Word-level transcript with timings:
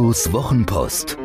Ottos 0.00 0.32
Wochenpost. 0.32 1.18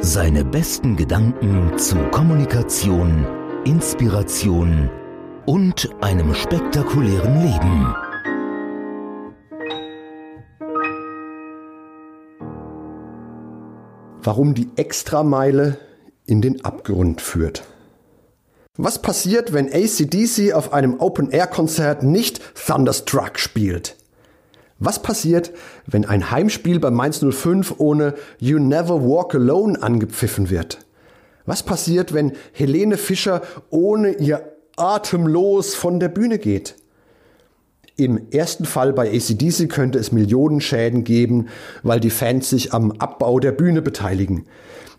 Seine 0.00 0.42
besten 0.42 0.96
Gedanken 0.96 1.76
zu 1.76 1.96
Kommunikation, 2.10 3.26
Inspiration 3.66 4.88
und 5.44 5.90
einem 6.00 6.34
spektakulären 6.34 7.42
Leben. 7.42 7.94
Warum 14.22 14.54
die 14.54 14.70
Extrameile 14.76 15.76
in 16.24 16.40
den 16.40 16.64
Abgrund 16.64 17.20
führt. 17.20 17.64
Was 18.78 19.02
passiert, 19.02 19.52
wenn 19.52 19.70
ACDC 19.70 20.54
auf 20.54 20.72
einem 20.72 21.00
Open-Air-Konzert 21.00 22.02
nicht 22.02 22.40
Thunderstruck 22.54 23.38
spielt? 23.38 24.01
Was 24.84 25.00
passiert, 25.00 25.52
wenn 25.86 26.04
ein 26.04 26.32
Heimspiel 26.32 26.80
bei 26.80 26.90
Mainz 26.90 27.24
05 27.24 27.76
ohne 27.78 28.14
You 28.40 28.58
Never 28.58 29.04
Walk 29.04 29.32
Alone 29.36 29.80
angepfiffen 29.80 30.50
wird? 30.50 30.80
Was 31.46 31.62
passiert, 31.62 32.12
wenn 32.12 32.32
Helene 32.50 32.96
Fischer 32.96 33.42
ohne 33.70 34.14
ihr 34.14 34.42
atemlos 34.76 35.76
von 35.76 36.00
der 36.00 36.08
Bühne 36.08 36.40
geht? 36.40 36.74
Im 37.96 38.32
ersten 38.32 38.64
Fall 38.64 38.92
bei 38.92 39.08
ACDC 39.08 39.68
könnte 39.68 40.00
es 40.00 40.10
Millionenschäden 40.10 41.04
geben, 41.04 41.46
weil 41.84 42.00
die 42.00 42.10
Fans 42.10 42.50
sich 42.50 42.74
am 42.74 42.90
Abbau 42.90 43.38
der 43.38 43.52
Bühne 43.52 43.82
beteiligen. 43.82 44.46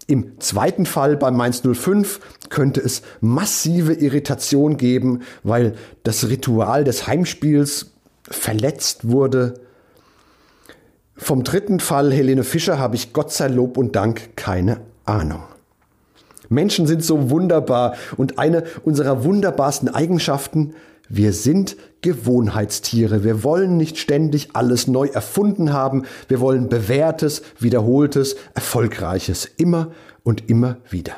Im 0.08 0.40
zweiten 0.40 0.86
Fall 0.86 1.18
bei 1.18 1.30
Mainz 1.30 1.62
05 1.62 2.22
könnte 2.50 2.80
es 2.80 3.02
massive 3.20 3.92
Irritation 3.92 4.78
geben, 4.78 5.24
weil 5.44 5.74
das 6.04 6.30
Ritual 6.30 6.86
des 6.86 7.06
Heimspiels 7.06 7.92
verletzt 8.30 9.10
wurde. 9.10 9.56
Vom 11.16 11.44
dritten 11.44 11.80
Fall 11.80 12.12
Helene 12.12 12.44
Fischer 12.44 12.80
habe 12.80 12.96
ich 12.96 13.14
Gott 13.14 13.32
sei 13.32 13.48
Lob 13.48 13.78
und 13.78 13.96
Dank 13.96 14.36
keine 14.36 14.82
Ahnung. 15.06 15.44
Menschen 16.50 16.88
sind 16.88 17.04
so 17.04 17.30
wunderbar 17.30 17.96
und 18.18 18.40
eine 18.40 18.64
unserer 18.84 19.24
wunderbarsten 19.24 19.90
Eigenschaften 19.90 20.74
wir 21.10 21.34
sind 21.34 21.76
Gewohnheitstiere. 22.02 23.24
Wir 23.24 23.44
wollen 23.44 23.78
nicht 23.78 23.98
ständig 23.98 24.50
alles 24.54 24.88
neu 24.88 25.08
erfunden 25.08 25.74
haben. 25.74 26.06
Wir 26.28 26.40
wollen 26.40 26.70
bewährtes, 26.70 27.44
wiederholtes, 27.60 28.36
erfolgreiches. 28.56 29.46
Immer 29.58 29.92
und 30.24 30.50
immer 30.50 30.78
wieder. 30.90 31.14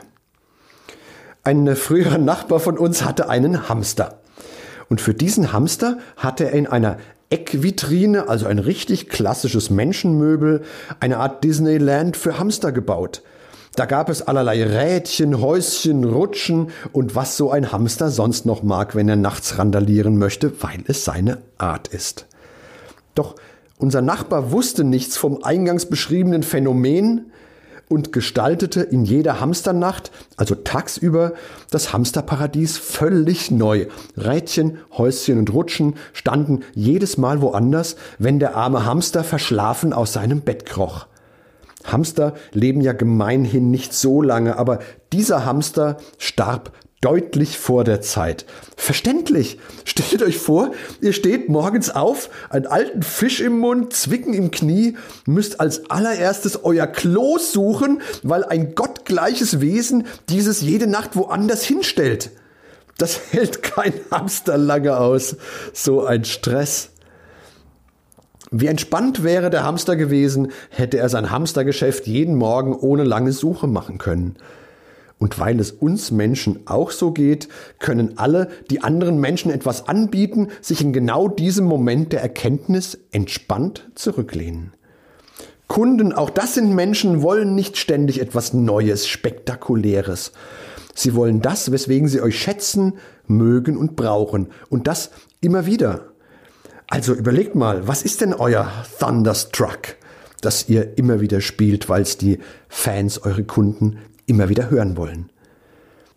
Ein 1.43 1.75
früherer 1.75 2.17
Nachbar 2.17 2.59
von 2.59 2.77
uns 2.77 3.05
hatte 3.05 3.29
einen 3.29 3.69
Hamster. 3.69 4.19
Und 4.89 5.01
für 5.01 5.13
diesen 5.13 5.53
Hamster 5.53 5.99
hatte 6.17 6.45
er 6.45 6.53
in 6.53 6.67
einer 6.67 6.97
Eckvitrine, 7.29 8.29
also 8.29 8.45
ein 8.45 8.59
richtig 8.59 9.09
klassisches 9.09 9.69
Menschenmöbel, 9.69 10.63
eine 10.99 11.17
Art 11.17 11.43
Disneyland 11.43 12.17
für 12.17 12.37
Hamster 12.37 12.71
gebaut. 12.71 13.23
Da 13.75 13.85
gab 13.85 14.09
es 14.09 14.21
allerlei 14.21 14.63
Rädchen, 14.63 15.41
Häuschen, 15.41 16.05
Rutschen 16.05 16.69
und 16.93 17.15
was 17.15 17.35
so 17.35 17.51
ein 17.51 17.73
Hamster 17.73 18.09
sonst 18.09 18.45
noch 18.45 18.63
mag, 18.63 18.95
wenn 18.95 19.09
er 19.09 19.17
nachts 19.17 19.57
randalieren 19.57 20.17
möchte, 20.17 20.61
weil 20.61 20.83
es 20.87 21.03
seine 21.03 21.41
Art 21.57 21.89
ist. 21.89 22.25
Doch 23.15 23.35
unser 23.77 24.01
Nachbar 24.01 24.51
wusste 24.51 24.85
nichts 24.85 25.17
vom 25.17 25.43
eingangs 25.43 25.87
beschriebenen 25.87 26.43
Phänomen 26.43 27.31
und 27.89 28.11
gestaltete 28.11 28.81
in 28.81 29.05
jeder 29.05 29.39
Hamsternacht, 29.39 30.11
also 30.38 30.55
tagsüber, 30.55 31.33
das 31.72 31.94
Hamsterparadies 31.94 32.78
völlig 32.78 33.52
neu. 33.52 33.88
Rädchen, 34.17 34.79
Häuschen 34.97 35.38
und 35.38 35.53
Rutschen 35.53 35.95
standen 36.13 36.63
jedes 36.74 37.18
Mal 37.18 37.41
woanders, 37.41 37.95
wenn 38.18 38.40
der 38.40 38.56
arme 38.56 38.85
Hamster 38.85 39.24
verschlafen 39.24 39.94
aus 39.94 40.13
seinem 40.13 40.41
Bett 40.41 40.66
kroch. 40.66 41.07
Hamster 41.84 42.34
leben 42.51 42.81
ja 42.81 42.94
gemeinhin 42.94 43.69
nicht 43.69 43.94
so 43.94 44.22
lange, 44.22 44.57
aber 44.57 44.79
dieser 45.13 45.45
Hamster 45.45 45.97
starb 46.18 46.72
deutlich 47.01 47.59
vor 47.59 47.84
der 47.84 48.01
Zeit. 48.01 48.45
Verständlich. 48.85 49.57
Stellt 49.84 50.22
euch 50.22 50.38
vor, 50.38 50.72
ihr 51.01 51.12
steht 51.12 51.50
morgens 51.50 51.90
auf, 51.90 52.29
einen 52.51 52.68
alten 52.68 53.01
Fisch 53.01 53.41
im 53.41 53.57
Mund, 53.57 53.94
Zwicken 53.94 54.35
im 54.35 54.51
Knie, 54.51 54.96
müsst 55.25 55.59
als 55.59 55.90
allererstes 55.90 56.63
euer 56.63 56.85
Klo 56.85 57.40
suchen, 57.40 58.03
weil 58.22 58.44
ein 58.44 58.75
gottgleiches 58.75 59.59
Wesen 59.59 60.06
dieses 60.29 60.62
jede 60.62 60.85
Nacht 60.85 61.16
woanders 61.16 61.63
hinstellt. 61.63 62.29
Das 63.00 63.19
hält 63.31 63.63
kein 63.63 63.94
Hamster 64.12 64.56
lange 64.56 64.97
aus. 64.97 65.35
So 65.74 66.06
ein 66.06 66.24
Stress. 66.24 66.91
Wie 68.51 68.68
entspannt 68.68 69.24
wäre 69.24 69.50
der 69.50 69.63
Hamster 69.63 69.95
gewesen, 69.95 70.51
hätte 70.69 71.00
er 71.00 71.09
sein 71.09 71.31
Hamstergeschäft 71.31 72.06
jeden 72.06 72.35
Morgen 72.35 72.75
ohne 72.75 73.03
lange 73.03 73.31
Suche 73.31 73.66
machen 73.66 73.97
können. 73.97 74.35
Und 75.17 75.39
weil 75.39 75.59
es 75.59 75.71
uns 75.71 76.11
Menschen 76.11 76.61
auch 76.65 76.91
so 76.91 77.11
geht, 77.11 77.47
können 77.79 78.17
alle, 78.17 78.49
die 78.69 78.83
anderen 78.83 79.19
Menschen 79.19 79.49
etwas 79.49 79.87
anbieten, 79.87 80.49
sich 80.61 80.81
in 80.81 80.91
genau 80.91 81.29
diesem 81.29 81.65
Moment 81.65 82.11
der 82.11 82.21
Erkenntnis 82.21 82.97
entspannt 83.11 83.89
zurücklehnen. 83.95 84.73
Kunden, 85.67 86.13
auch 86.13 86.29
das 86.29 86.55
sind 86.55 86.75
Menschen, 86.75 87.21
wollen 87.21 87.55
nicht 87.55 87.77
ständig 87.77 88.19
etwas 88.21 88.53
Neues, 88.53 89.07
Spektakuläres. 89.07 90.31
Sie 90.93 91.15
wollen 91.15 91.41
das, 91.41 91.71
weswegen 91.71 92.07
sie 92.07 92.21
euch 92.21 92.39
schätzen, 92.39 92.93
mögen 93.25 93.77
und 93.77 93.95
brauchen. 93.95 94.47
Und 94.69 94.87
das 94.87 95.11
immer 95.41 95.65
wieder. 95.65 96.11
Also 96.87 97.13
überlegt 97.13 97.55
mal, 97.55 97.87
was 97.87 98.03
ist 98.03 98.21
denn 98.21 98.33
euer 98.33 98.71
Thunderstruck, 98.99 99.95
das 100.41 100.69
ihr 100.69 100.97
immer 100.97 101.19
wieder 101.19 101.41
spielt, 101.41 101.89
weil 101.89 102.03
es 102.03 102.17
die 102.17 102.39
Fans, 102.69 103.23
eure 103.23 103.43
Kunden 103.43 103.97
immer 104.25 104.50
wieder 104.50 104.69
hören 104.69 104.97
wollen? 104.97 105.30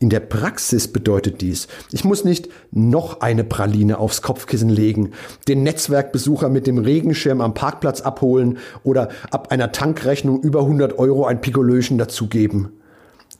In 0.00 0.10
der 0.10 0.20
Praxis 0.20 0.86
bedeutet 0.88 1.40
dies, 1.40 1.66
ich 1.90 2.04
muss 2.04 2.24
nicht 2.24 2.48
noch 2.70 3.20
eine 3.20 3.42
Praline 3.42 3.98
aufs 3.98 4.22
Kopfkissen 4.22 4.68
legen, 4.68 5.10
den 5.48 5.64
Netzwerkbesucher 5.64 6.48
mit 6.48 6.68
dem 6.68 6.78
Regenschirm 6.78 7.40
am 7.40 7.54
Parkplatz 7.54 8.00
abholen 8.00 8.58
oder 8.84 9.08
ab 9.32 9.50
einer 9.50 9.72
Tankrechnung 9.72 10.40
über 10.40 10.60
100 10.60 10.98
Euro 10.98 11.26
ein 11.26 11.40
Pikolöchen 11.40 11.98
dazugeben. 11.98 12.68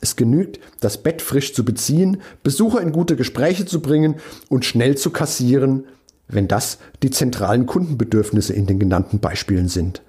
Es 0.01 0.17
genügt, 0.17 0.59
das 0.81 1.03
Bett 1.03 1.23
frisch 1.23 1.55
zu 1.55 1.65
beziehen, 1.65 2.23
Besucher 2.43 2.81
in 2.81 2.93
gute 2.93 3.15
Gespräche 3.15 3.65
zu 3.65 3.81
bringen 3.81 4.17
und 4.49 4.65
schnell 4.65 4.97
zu 4.97 5.11
kassieren 5.11 5.85
wenn 6.29 6.47
das 6.47 6.79
die 7.03 7.11
zentralen 7.11 7.67
Kundenbedürfnisse 7.67 8.53
in 8.53 8.67
den 8.67 8.79
genannten 8.79 9.19
Beispielen 9.19 9.69
sind. 9.69 10.03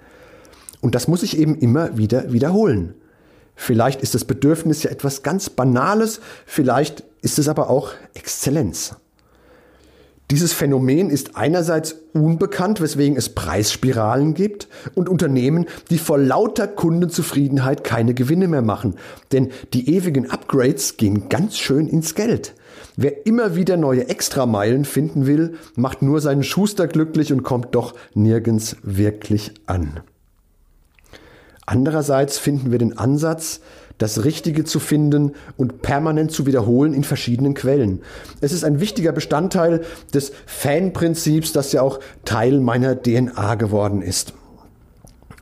Und 0.82 0.96
das 0.96 1.08
muss 1.08 1.24
ich 1.24 1.38
eben 1.38 1.58
immer 1.58 1.98
wieder 1.98 2.32
wiederholen. 2.32 2.94
Vielleicht 3.62 4.02
ist 4.02 4.16
das 4.16 4.24
Bedürfnis 4.24 4.84
ja 4.84 4.90
etwas 4.90 5.22
ganz 5.22 5.50
Banales, 5.50 6.22
vielleicht 6.46 7.04
ist 7.22 7.38
es 7.40 7.50
aber 7.50 7.70
auch 7.70 7.92
Exzellenz. 8.14 8.96
Dieses 10.32 10.54
Phänomen 10.54 11.10
ist 11.10 11.36
einerseits 11.36 11.98
unbekannt, 12.14 12.80
weswegen 12.80 13.18
es 13.18 13.28
Preisspiralen 13.36 14.34
gibt 14.34 14.70
und 14.96 15.10
Unternehmen, 15.10 15.66
die 15.90 15.98
vor 15.98 16.18
lauter 16.18 16.68
Kundenzufriedenheit 16.70 17.84
keine 17.84 18.14
Gewinne 18.14 18.48
mehr 18.48 18.62
machen. 18.62 18.96
Denn 19.34 19.50
die 19.74 19.94
ewigen 19.94 20.32
Upgrades 20.32 20.96
gehen 20.96 21.28
ganz 21.28 21.58
schön 21.58 21.86
ins 21.86 22.16
Geld. 22.16 22.56
Wer 22.96 23.26
immer 23.28 23.58
wieder 23.58 23.76
neue 23.76 24.08
Extrameilen 24.08 24.86
finden 24.86 25.28
will, 25.28 25.56
macht 25.76 26.02
nur 26.02 26.22
seinen 26.22 26.44
Schuster 26.44 26.88
glücklich 26.88 27.34
und 27.34 27.44
kommt 27.44 27.76
doch 27.76 27.94
nirgends 28.14 28.78
wirklich 28.84 29.52
an. 29.66 30.00
Andererseits 31.72 32.40
finden 32.40 32.72
wir 32.72 32.80
den 32.80 32.98
Ansatz, 32.98 33.60
das 34.00 34.24
Richtige 34.24 34.64
zu 34.64 34.80
finden 34.80 35.34
und 35.56 35.84
permanent 35.84 36.32
zu 36.32 36.48
wiederholen 36.48 36.96
in 36.96 37.04
verschiedenen 37.04 37.54
Quellen. 37.54 38.02
Es 38.42 38.54
ist 38.54 38.64
ein 38.64 38.80
wichtiger 38.80 39.12
Bestandteil 39.12 39.82
des 40.12 40.32
Fanprinzips, 40.48 41.54
das 41.54 41.72
ja 41.72 41.84
auch 41.84 42.00
Teil 42.26 42.60
meiner 42.60 43.00
DNA 43.00 43.54
geworden 43.54 44.02
ist. 44.02 44.34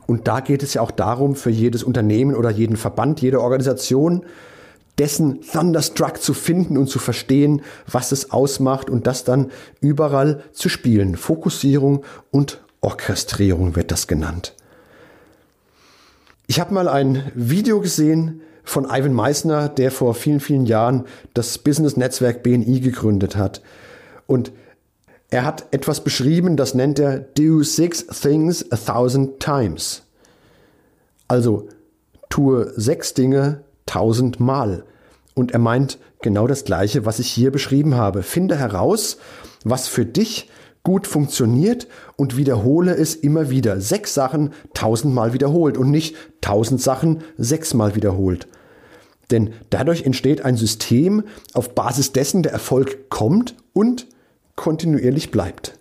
Und 0.06 0.28
da 0.28 0.40
geht 0.40 0.62
es 0.62 0.74
ja 0.74 0.82
auch 0.82 0.90
darum, 0.90 1.34
für 1.34 1.48
jedes 1.48 1.82
Unternehmen 1.82 2.34
oder 2.34 2.50
jeden 2.50 2.76
Verband, 2.76 3.22
jede 3.22 3.40
Organisation, 3.40 4.26
dessen 4.98 5.40
Thunderstruck 5.40 6.20
zu 6.20 6.34
finden 6.34 6.76
und 6.76 6.90
zu 6.90 6.98
verstehen, 6.98 7.62
was 7.90 8.12
es 8.12 8.32
ausmacht 8.32 8.90
und 8.90 9.06
das 9.06 9.24
dann 9.24 9.50
überall 9.80 10.42
zu 10.52 10.68
spielen. 10.68 11.16
Fokussierung 11.16 12.04
und 12.30 12.60
Orchestrierung 12.82 13.76
wird 13.76 13.90
das 13.92 14.08
genannt. 14.08 14.54
Ich 16.50 16.58
habe 16.60 16.72
mal 16.72 16.88
ein 16.88 17.30
Video 17.34 17.78
gesehen 17.78 18.40
von 18.64 18.86
Ivan 18.86 19.12
Meissner, 19.12 19.68
der 19.68 19.90
vor 19.90 20.14
vielen, 20.14 20.40
vielen 20.40 20.64
Jahren 20.64 21.04
das 21.34 21.58
Business-Netzwerk 21.58 22.42
BNI 22.42 22.80
gegründet 22.80 23.36
hat. 23.36 23.60
Und 24.26 24.50
er 25.28 25.44
hat 25.44 25.66
etwas 25.72 26.02
beschrieben, 26.02 26.56
das 26.56 26.72
nennt 26.72 26.98
er 26.98 27.18
Do 27.18 27.62
Six 27.62 28.06
Things 28.06 28.72
a 28.72 28.76
Thousand 28.76 29.40
Times. 29.40 30.04
Also 31.28 31.68
tue 32.30 32.72
sechs 32.74 33.12
Dinge 33.12 33.60
tausendmal. 33.84 34.84
Und 35.34 35.52
er 35.52 35.58
meint 35.58 35.98
genau 36.22 36.46
das 36.46 36.64
Gleiche, 36.64 37.04
was 37.04 37.18
ich 37.18 37.28
hier 37.28 37.50
beschrieben 37.52 37.94
habe. 37.94 38.22
Finde 38.22 38.56
heraus, 38.56 39.18
was 39.64 39.86
für 39.86 40.06
dich 40.06 40.48
gut 40.82 41.06
funktioniert 41.06 41.86
und 42.16 42.36
wiederhole 42.36 42.94
es 42.94 43.14
immer 43.14 43.50
wieder. 43.50 43.80
Sechs 43.80 44.14
Sachen 44.14 44.52
tausendmal 44.74 45.32
wiederholt 45.32 45.76
und 45.76 45.90
nicht 45.90 46.16
tausend 46.40 46.80
Sachen 46.80 47.22
sechsmal 47.36 47.94
wiederholt. 47.94 48.48
Denn 49.30 49.50
dadurch 49.70 50.04
entsteht 50.04 50.44
ein 50.44 50.56
System, 50.56 51.24
auf 51.52 51.74
Basis 51.74 52.12
dessen 52.12 52.42
der 52.42 52.52
Erfolg 52.52 53.10
kommt 53.10 53.54
und 53.72 54.06
kontinuierlich 54.56 55.30
bleibt. 55.30 55.78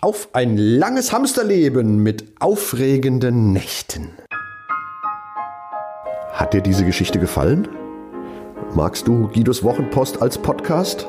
Auf 0.00 0.30
ein 0.32 0.56
langes 0.56 1.12
Hamsterleben 1.12 2.02
mit 2.02 2.24
aufregenden 2.40 3.52
Nächten. 3.52 4.10
Hat 6.32 6.54
dir 6.54 6.60
diese 6.60 6.84
Geschichte 6.84 7.18
gefallen? 7.18 7.68
Magst 8.74 9.08
du 9.08 9.28
Guidos 9.28 9.64
Wochenpost 9.64 10.22
als 10.22 10.38
Podcast? 10.38 11.08